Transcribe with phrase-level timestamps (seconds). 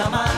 [0.00, 0.29] 你好，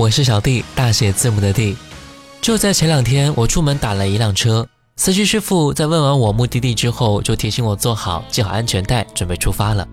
[0.00, 1.76] 我是小弟，大写字母的弟。
[2.40, 4.66] 就在前两天，我出门打了一辆车，
[4.96, 9.86] 司机师傅在问完我目的地之后，就提醒我坐好，系好安全带，准备出发了。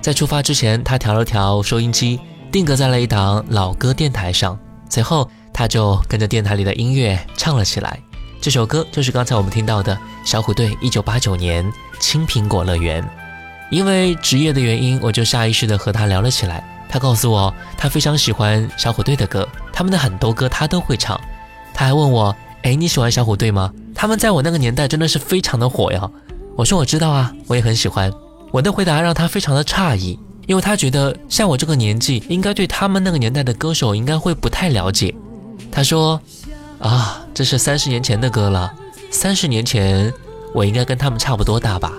[0.00, 2.18] 在出发之前，他调了调收音机，
[2.50, 4.58] 定格在了一档老歌电台上，
[4.90, 8.00] 随后他就跟着电台里的音乐唱了起来。
[8.40, 11.64] 这首歌就是刚才我们听到的小虎队一九八九年
[12.00, 13.00] 《青苹果乐园》。
[13.70, 16.68] 因为职业的原因，我就下意识地和他聊了起来。
[16.92, 21.18] 他告诉我，他非常喜欢小虎队的歌，他们的很多歌他都会唱。
[21.72, 23.72] 他还问我：“哎，你喜欢小虎队吗？
[23.94, 26.06] 他们在我那个年代真的是非常的火呀。”
[26.54, 28.12] 我说：“我知道啊，我也很喜欢。”
[28.52, 35.14] 我的回答让他非常的诧异，因为他觉得像我这个年纪，应该对他们那个年代的歌手应该会不太了解。
[35.70, 36.20] 他说
[36.78, 38.70] ：“啊，这是三十年前的歌了，
[39.10, 40.12] 三十年前
[40.52, 41.90] 我应该跟他们差不多大吧。”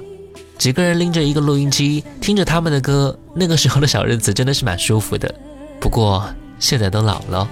[0.57, 5.33] 几个人拎着一个录音机，听着他们的歌，那个时候的小日子真的是蛮舒服的。
[5.79, 6.25] 不过
[6.59, 7.47] 现在都老了。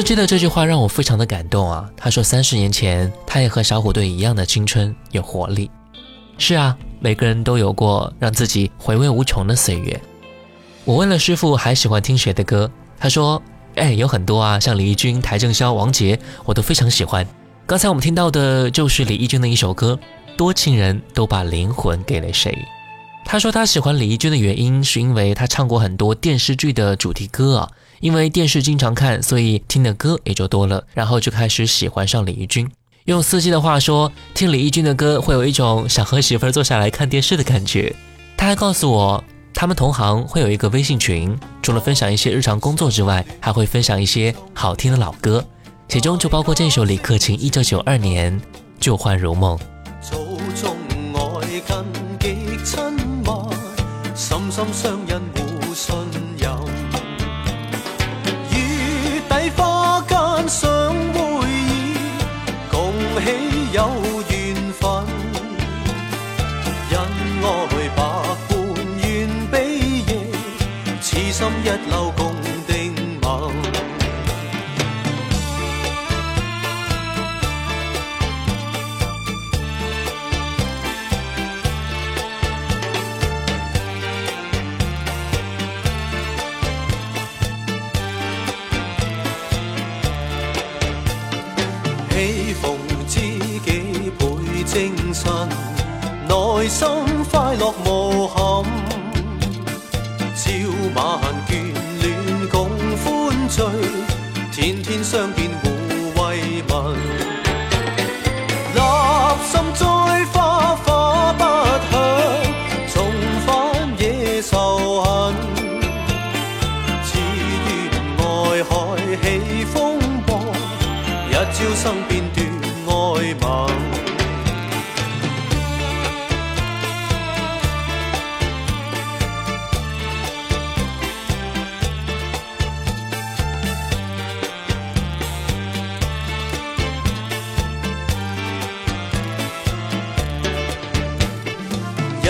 [0.00, 1.86] 司机的这句话让我非常的感动啊！
[1.94, 5.70] 他说，三十年前他也和小虎队一样的青春有活力。
[6.38, 10.00] 是啊，每个人都有过让自己回味无穷的岁月。
[10.86, 13.42] 我问了师傅还喜欢听谁的歌，他说
[13.76, 17.26] ：“哎，有很多啊，像李翊君、邰正宵、王杰，我都非常喜欢。”
[17.68, 20.00] 刚才我们听到的就是李翊君的一首歌
[20.34, 22.50] 《多情人都把灵魂给了谁》。
[23.26, 27.68] 他说他喜欢李翊君的原因是因为他唱过很多电视剧的主题歌啊。
[28.00, 32.68] 因为电视经常看，所以听的歌也就多了，然后就开始喜欢上李翊君。
[33.04, 37.94] 用司机的话说，听李翊君的歌会有一种想和媳妇儿坐下来看电视的感觉。
[38.36, 45.44] 他还告诉我，他们同行会有一个微信群，除了分享一些日常工作之外，还会分享一些好听的老歌，
[45.88, 48.40] 其中就包括这首李克勤一九九二年
[48.80, 49.58] 《旧幻如梦》。
[63.72, 63.88] 有
[64.28, 64.90] 缘分，
[66.90, 66.98] 恩
[67.44, 67.46] 爱
[67.94, 67.98] 百
[68.48, 68.50] 般
[68.98, 69.54] 愿比
[70.06, 70.10] 翼，
[71.00, 72.29] 痴心一缕共。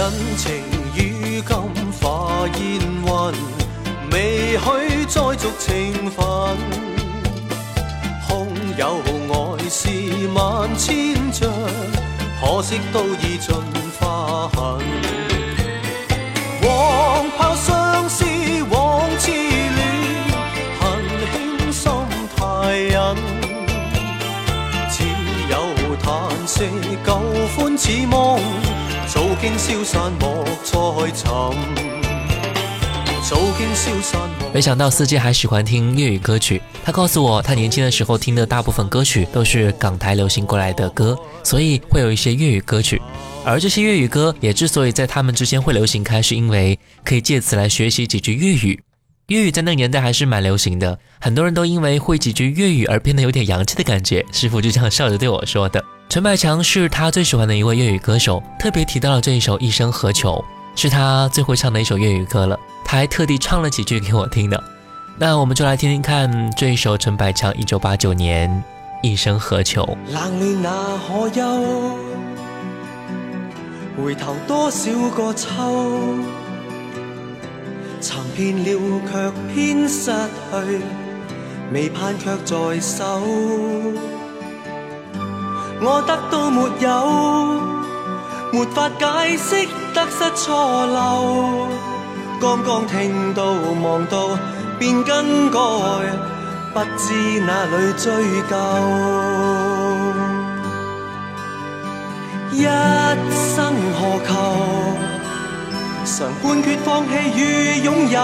[0.00, 0.50] 恩情
[0.97, 1.52] 如금
[2.00, 3.11] 化烟云，
[4.11, 6.25] 未许再续情份，
[8.26, 8.83] 空有
[9.28, 9.90] 爱是
[10.33, 11.50] 万千丈，
[12.40, 13.54] 可惜都已尽
[13.99, 14.80] 花痕。
[16.62, 18.25] 黄炮相思
[18.71, 19.78] 枉痴恋，
[20.80, 20.83] 恨
[21.30, 21.92] 轻心
[22.35, 23.16] 太忍，
[24.90, 25.04] 只
[25.50, 25.54] 有
[26.02, 26.09] 叹
[26.47, 26.64] 息
[27.04, 27.09] 旧
[27.54, 28.40] 欢似梦，
[29.40, 30.75] 经消散莫再
[31.14, 31.56] 寻。
[34.52, 36.61] 没想到司机还喜欢听粤语歌曲。
[36.85, 43.00] 他告诉我，他年轻的时候听的大部分歌曲都是港台流行过来的歌，所以会有一些粤语歌曲。
[43.42, 48.82] 而这些粤语歌也之所以在他们之间会流行开，是因为可以借此来学习几句粤语。
[49.28, 54.26] 粤语在那个年代还是蛮流行的，很多人都因为会几句粤语而变得有点洋气的感觉。
[54.32, 55.82] 师傅就这样笑着对我说的。
[56.10, 60.32] 陈百强是他最喜欢的一位粤语歌手，特别提到了这一首《一生何求》。
[60.74, 64.60] 是他最会唱的一首粤语歌了，他还特地唱了几句给我听的。
[65.16, 68.50] 那我们就来听听看这一首陈百强一九八九年
[69.08, 69.84] 《一生何求》。
[70.12, 71.44] 冷暖那可休？
[74.02, 75.48] 回头多少个秋？
[78.00, 80.80] 寻遍了却偏失去，
[81.72, 83.22] 未盼却在手。
[85.82, 86.88] 我得到没有？
[88.52, 89.68] 没法解释。
[89.92, 91.66] 得失错漏，
[92.40, 93.42] 刚刚听到
[93.82, 94.38] 望到
[94.78, 95.58] 便更改，
[96.72, 98.06] 不知哪里追
[98.49, 98.54] 究。
[102.52, 102.62] 一
[103.34, 104.30] 生何求？
[106.04, 107.40] 常判决放弃与
[107.82, 108.20] 拥有，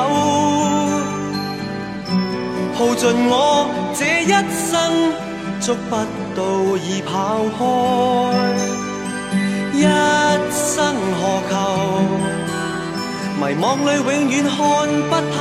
[2.78, 4.30] 耗尽我这一
[4.70, 5.12] 生，
[5.60, 5.96] 捉不
[6.36, 7.60] 道已跑开。
[9.72, 9.82] 一
[10.50, 11.52] 生何求？
[13.38, 14.56] 迷惘里永远看
[15.10, 15.38] 不透，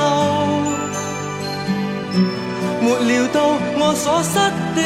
[2.82, 3.36] 没料到
[3.78, 4.34] 我所失
[4.76, 4.78] 的，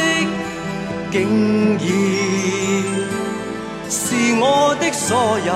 [1.11, 1.13] 竟
[1.77, 1.83] 然
[3.89, 3.99] 是
[4.39, 4.43] 我
[4.79, 5.09] 的所
[5.45, 5.49] 有。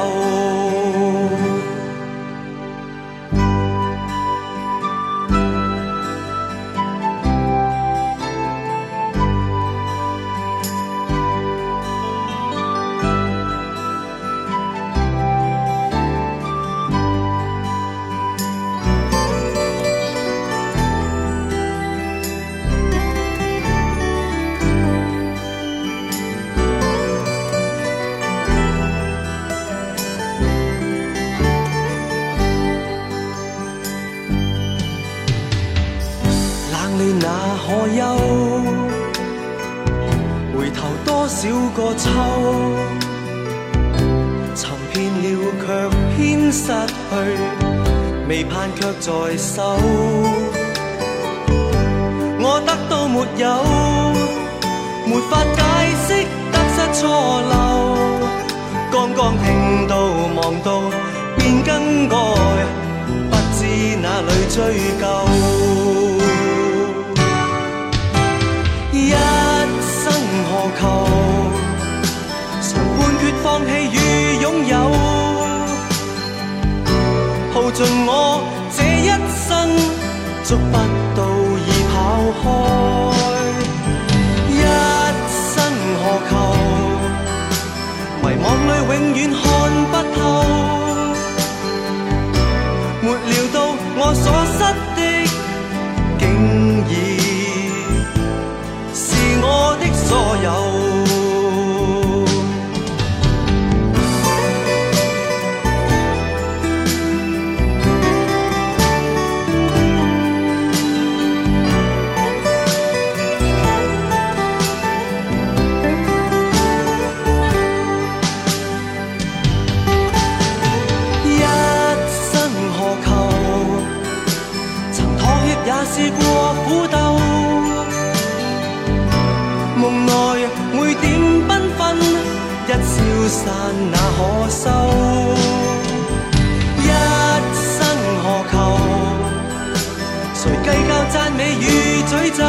[141.15, 141.63] 赞美与
[142.03, 142.43] 诅咒？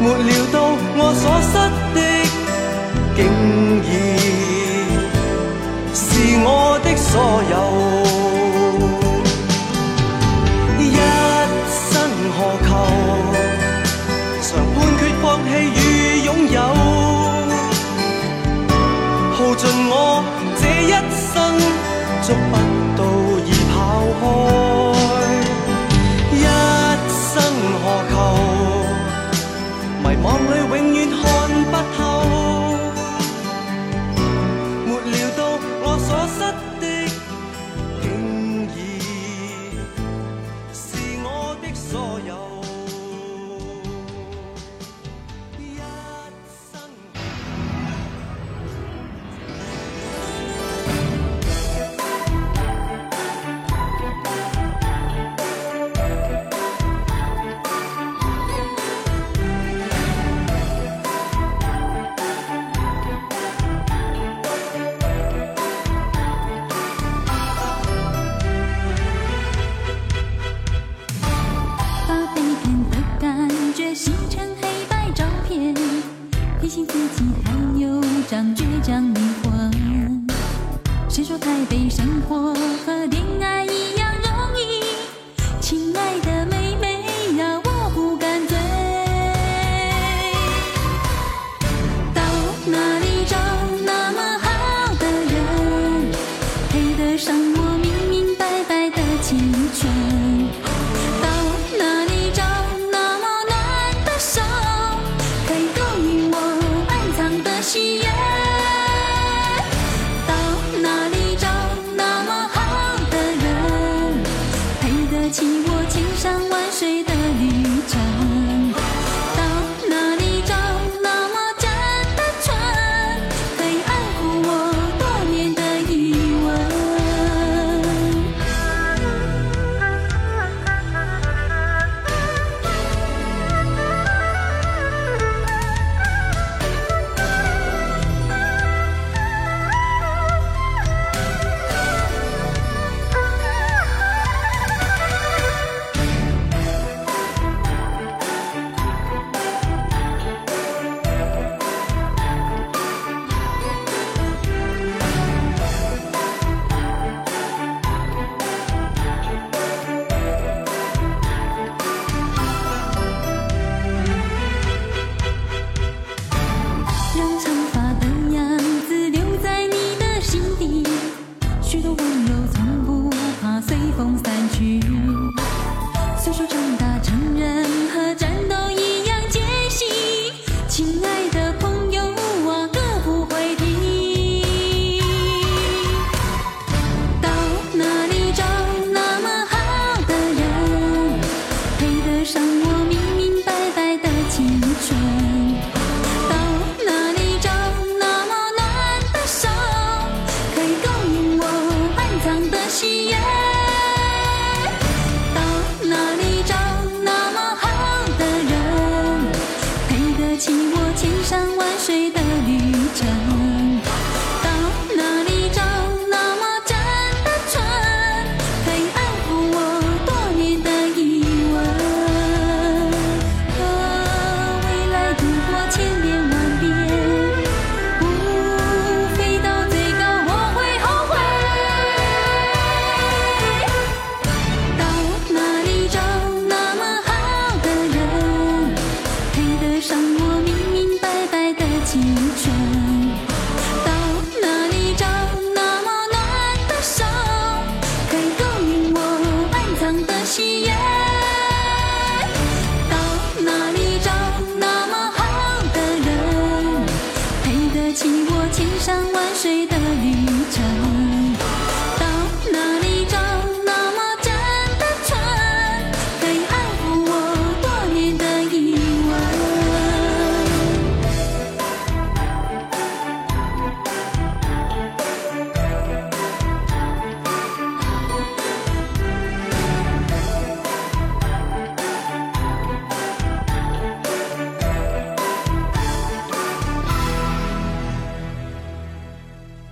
[0.00, 0.56] 没料到
[0.96, 1.54] 我所失
[1.96, 1.98] 的，
[3.16, 3.18] 竟
[3.88, 3.90] 然
[5.92, 6.00] 是
[6.44, 6.48] 我
[6.84, 7.12] 的所
[7.50, 7.54] 有。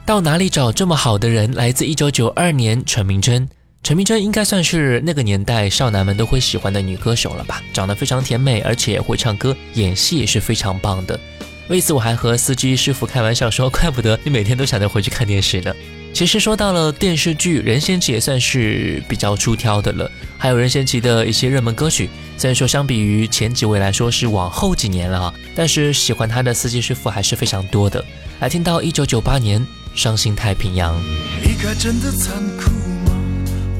[0.09, 1.53] 到哪里找这么好的人？
[1.53, 3.47] 来自一九九二年，陈明真。
[3.83, 7.63] 陈明真应该算是那个年代少男们都会喜欢的女歌手了吧？
[7.75, 11.21] 长得非常甜美，而且会唱歌，演戏也是非常棒的。
[11.69, 15.75] 为此，我还和司机师傅开玩笑说：“怪不得你每天都想着回去看电视呢。”
[16.15, 20.11] 其实说到了电视剧，任贤齐也算是比较出挑的了。
[20.39, 28.03] 还有任贤齐的一些热门歌曲，虽然说相比于前几位来说是往后几年了啊，但是喜欢他的司机师傅还是非常多的。
[28.41, 29.61] 来听到一九九八年
[29.99, 30.95] 《伤心太平洋》。
[31.43, 32.71] 离开真的残酷
[33.05, 33.11] 吗？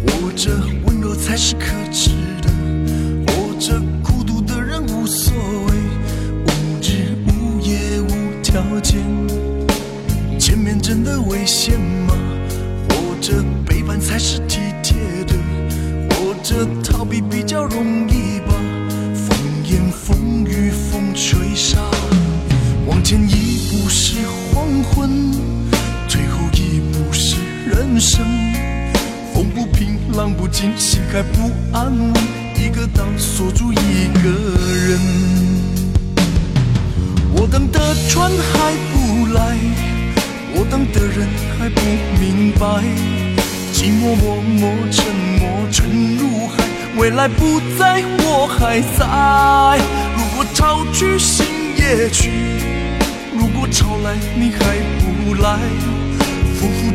[0.05, 0.51] 活着
[0.85, 2.11] 温柔才是可耻
[2.43, 2.51] 的，
[3.29, 5.33] 活着孤独的人无所
[5.67, 5.77] 谓，
[6.45, 6.51] 无
[6.83, 8.99] 日无夜无条件。
[10.41, 12.17] 前面真的危险吗？
[12.89, 15.35] 活着背叛才是体贴的，
[16.17, 18.58] 活着逃避比较容易吧。
[31.19, 31.93] 还不安，
[32.55, 34.31] 一个岛锁住一个
[34.87, 35.01] 人。
[37.35, 39.57] 我等的船还不来，
[40.55, 41.27] 我等的人
[41.59, 41.81] 还不
[42.21, 42.85] 明白，
[43.73, 46.63] 寂寞默默沉默沉入海，
[46.97, 49.81] 未来不在，我还在。
[50.17, 51.45] 如果潮去心
[51.77, 52.31] 也去，
[53.37, 55.59] 如果潮来你还不来。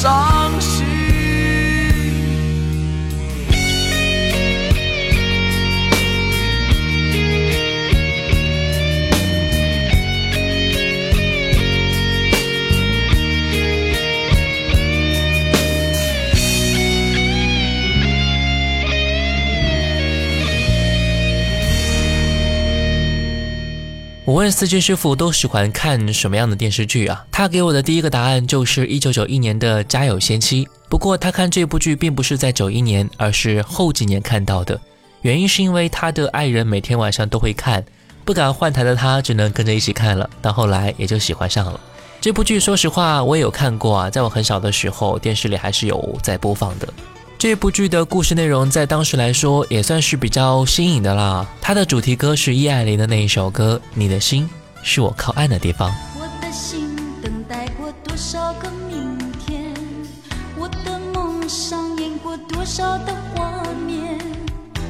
[0.00, 0.39] 深
[24.26, 27.24] 我问司机师傅都喜欢看什么样的电视剧啊？
[27.32, 30.64] 他给我的第一个答案就是一九九一年的《家有仙妻》。
[30.90, 34.78] 不过他看这部剧并不是在九一年，而是后几年看到的。
[35.22, 37.82] 原因是因为他的爱人每天晚上都会看，
[38.24, 40.28] 不敢换台的他只能跟着一起看了。
[40.42, 41.80] 到后来也就喜欢上了
[42.20, 42.60] 这部剧。
[42.60, 46.86] 说实话，我也有看过啊，在我很小的时候，电视里还是有在播放的。
[47.40, 51.46] 这部剧的故事内容在当时来说也算是比较新颖的啦。
[51.58, 54.46] 它的主题歌是叶爱玲的那一首歌《你的心
[54.82, 55.90] 是我靠岸的地方》。
[56.18, 59.72] 我的心等待过多少个明天，
[60.54, 64.18] 我的梦上演过多少的画面，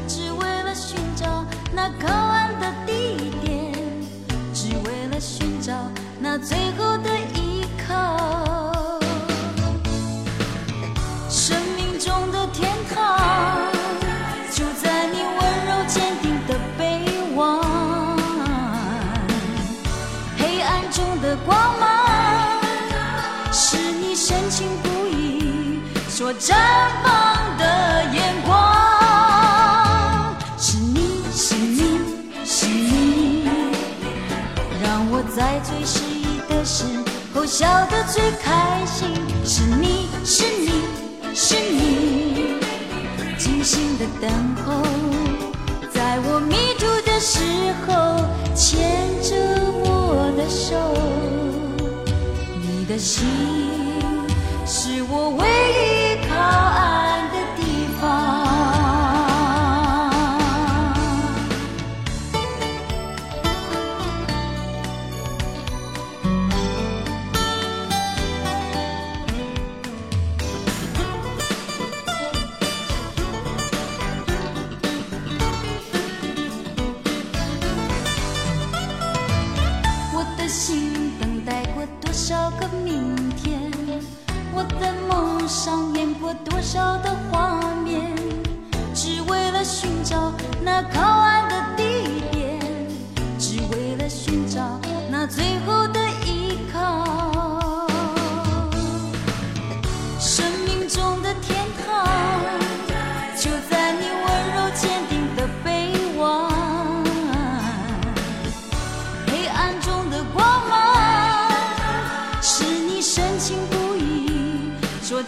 [0.08, 3.72] 只为了寻找那靠岸的地点，
[4.52, 5.72] 只为了寻找
[6.18, 7.10] 那最后的
[26.40, 26.56] 绽
[27.04, 28.56] 放的眼光。
[30.56, 32.00] 是你是你
[32.46, 33.44] 是你，
[34.82, 36.84] 让我在最失意的时
[37.34, 39.14] 候笑得最开心。
[39.44, 40.86] 是你是你
[41.34, 42.54] 是你，
[43.36, 44.30] 精心的等
[44.64, 44.82] 候，
[45.92, 47.38] 在我迷途的时
[47.86, 48.24] 候
[48.54, 49.36] 牵着
[49.84, 50.96] 我的手。
[52.62, 53.26] 你的心
[54.66, 55.44] 是我唯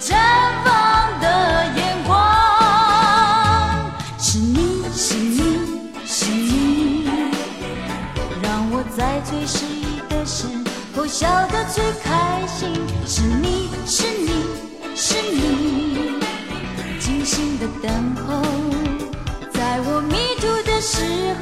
[0.04, 0.16] 绽
[0.64, 2.10] 放的眼光。
[4.18, 5.38] 是你是你
[6.04, 7.08] 是你，
[8.42, 10.48] 让我在最失意的时
[10.96, 12.74] 候笑得最开心。
[13.06, 14.44] 是你是你
[14.96, 16.18] 是你，
[16.98, 18.42] 精心的等候，
[19.52, 21.32] 在我迷途的时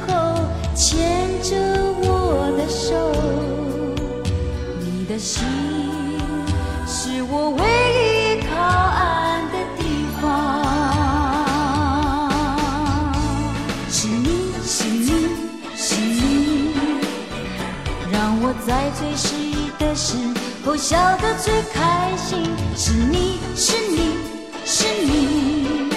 [20.03, 20.17] 时
[20.65, 22.43] 候笑得最开心。
[22.75, 24.17] 是你是你
[24.65, 25.91] 是你，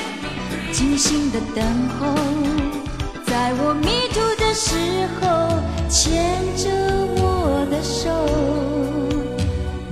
[0.73, 1.65] 精心的等
[1.99, 2.15] 候，
[3.25, 5.23] 在我迷途的时候
[5.89, 6.69] 牵着
[7.17, 8.11] 我的手。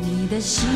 [0.03, 0.69] 你的心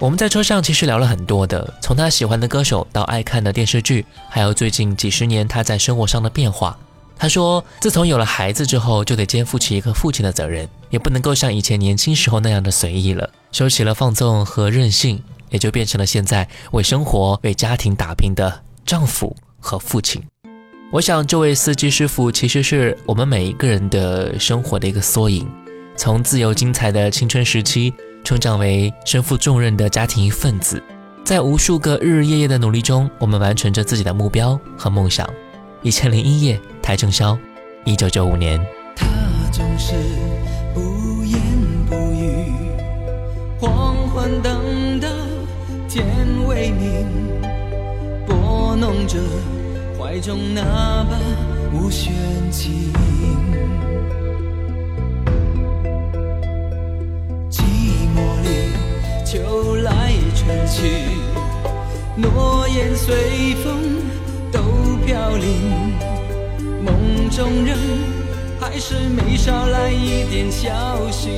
[0.00, 6.74] 我们在车上其实聊了很多的，从他喜欢的歌手到爱看的电视剧，还有最近几十年他在生活上的变化。
[7.18, 20.22] 他说，自从有了孩子之后，就得肩负起一个父亲的责任，也不能够像以前年轻时候那样的随意了，收起了放纵和任性，也就变成了现在为生活、为家庭打拼的丈夫和父亲。
[20.90, 25.46] 我想，这位司机师傅其实是我们每一个人的生活的一个缩影，
[25.94, 27.92] 从自由精彩的青春时期。
[28.22, 30.82] 成长为身负重任的家庭一份子，
[31.24, 35.28] 在无数个日日夜夜的努力中，我们完成着自己的目标和梦想。
[35.82, 37.36] 一千零一夜，邰正宵，
[37.84, 38.60] 一九九五年。
[38.94, 39.06] 他
[39.50, 39.94] 总是
[40.74, 41.40] 不言
[41.88, 42.52] 不语，
[43.58, 45.08] 黄昏等到
[45.88, 46.06] 天
[46.46, 47.06] 微明，
[48.26, 49.18] 拨弄着
[49.98, 50.62] 怀中那
[51.04, 51.18] 把
[51.72, 52.12] 无弦
[52.52, 52.92] 琴。
[59.30, 60.90] 秋来春去，
[62.16, 63.80] 诺言随风
[64.50, 64.60] 都
[65.06, 65.94] 飘零，
[66.82, 67.78] 梦中人
[68.58, 70.68] 还是没捎来一点消
[71.12, 71.28] 息。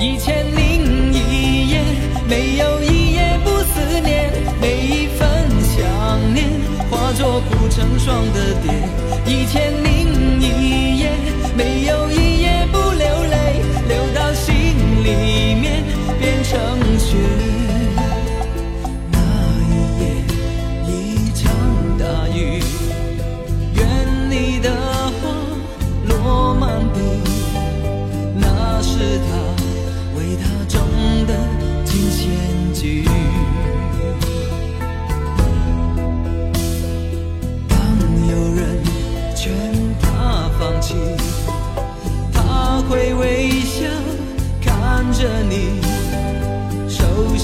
[0.00, 1.80] 一千零一夜，
[2.28, 5.28] 没有一夜不思念，每一份
[5.62, 6.44] 想念
[6.90, 8.72] 化作不成双的蝶。
[9.32, 10.89] 一千零一
[16.50, 16.79] 成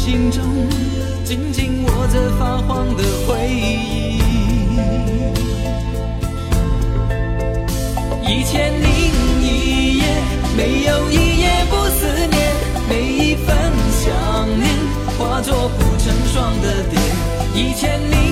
[0.06, 0.40] 心中
[1.24, 4.20] 紧紧握着发黄的回忆。
[8.24, 8.88] 一千零
[9.42, 10.04] 一夜，
[10.56, 12.38] 没有一夜不思念，
[12.88, 13.56] 每一份
[13.90, 14.68] 想念
[15.18, 17.00] 化作不成双的蝶。
[17.52, 18.25] 一千零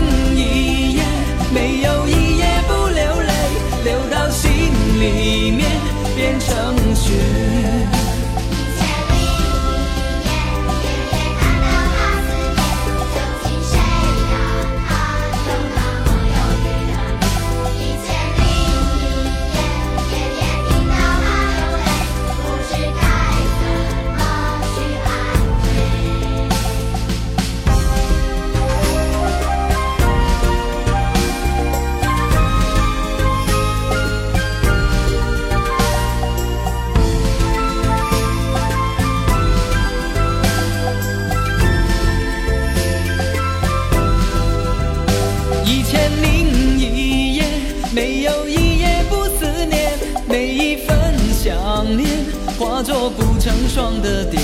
[52.59, 54.39] 化作不成双的蝶，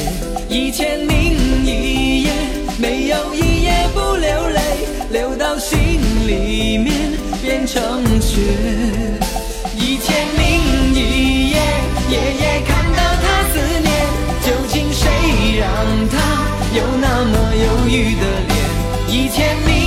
[0.48, 2.32] 一千零一夜，
[2.78, 4.60] 没有一夜不流泪，
[5.12, 5.78] 流到心
[6.26, 8.40] 里面变成雪。
[9.76, 11.56] 一千零一夜，
[12.10, 13.90] 夜夜看到他思念，
[14.44, 15.08] 究竟谁
[15.58, 15.68] 让
[16.08, 16.18] 他
[16.76, 18.54] 有那么忧郁的脸。
[19.08, 19.79] 一千零。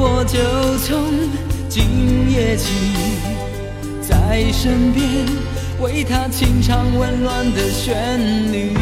[0.00, 0.38] 我就
[0.78, 1.12] 从
[1.68, 2.72] 今夜起
[4.00, 5.26] 在身边
[5.80, 8.76] 为他清唱温暖的旋律。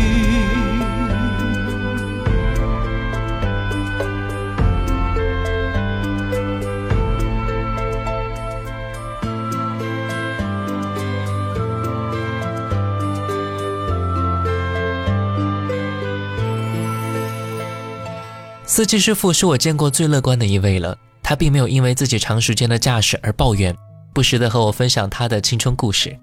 [18.66, 21.05] 司机师傅是我见过最乐观的一位了。
[21.28, 23.76] 他并没有因为自己长时间的驾驶而抱怨，
[24.14, 26.16] 不时的和我分享他的青春故事。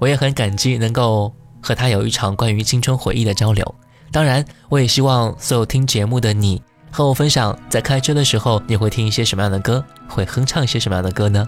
[0.00, 3.74] 我也很感激能够和他有一场关于青春回忆的交流。
[4.10, 11.46] 当然，我也希望所有听节目的你和我分享，在开车的时候你会听一些什么样的歌，会哼唱一些什么样的歌呢？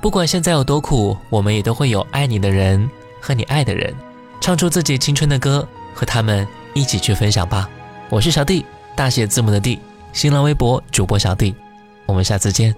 [0.00, 2.88] 不管现在有多苦，我们也都会有爱你的人
[3.20, 3.92] 和你爱的人
[4.40, 7.68] 唱出自己青春的歌，和他们一起去分享吧。
[8.08, 8.64] 我是小弟，
[8.94, 9.80] 大写字母的弟，
[10.12, 11.52] 新浪微博主播小弟。
[12.10, 12.74] 我们下次见。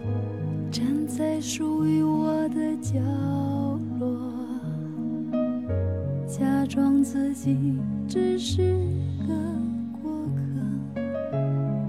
[0.71, 3.01] 站在属于我的角
[3.99, 4.31] 落
[6.27, 7.57] 假装自己
[8.07, 8.63] 只是
[9.27, 9.35] 个
[10.03, 11.01] 过客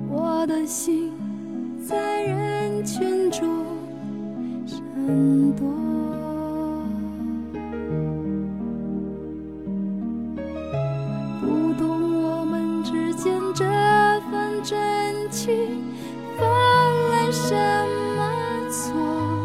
[0.10, 1.12] 我的心
[1.86, 3.46] 在人群中
[4.66, 4.80] 闪
[5.58, 5.68] 躲。
[11.42, 13.66] 不懂我们之间这
[14.32, 15.84] 份真情
[16.38, 17.54] 犯了什
[18.16, 19.43] 么错？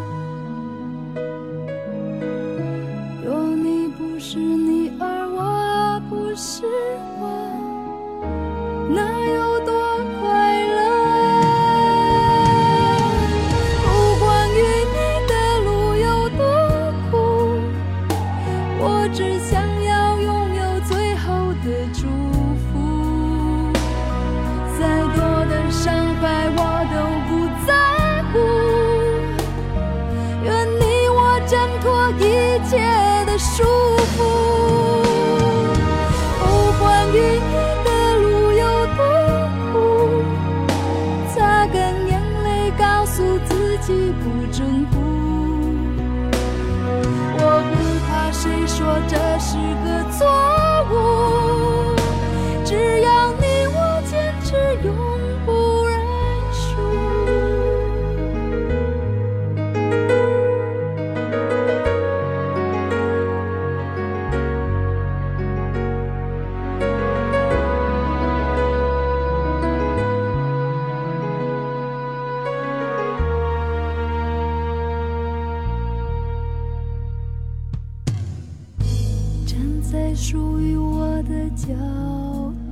[80.20, 81.68] 属于我的角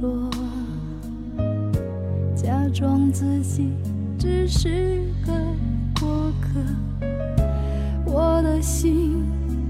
[0.00, 0.28] 落
[2.34, 3.72] 假装自己
[4.18, 5.32] 只是个
[6.00, 6.60] 过客
[8.04, 9.24] 我的心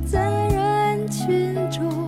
[0.07, 2.06] 在人群中